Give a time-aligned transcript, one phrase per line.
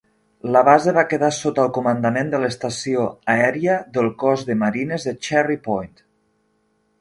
[0.53, 3.03] La base va quedar sota el comandament de l'Estació
[3.35, 5.95] Aèria del Cos de Marines de Cherry Point.